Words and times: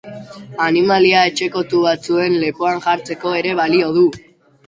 Animalia 0.67 1.19
etxekotu 1.31 1.81
batzuen 1.83 2.39
lepoan 2.45 2.81
jartzeko 2.87 3.37
ere 3.43 3.51
balio 3.61 3.93
du. 3.99 4.09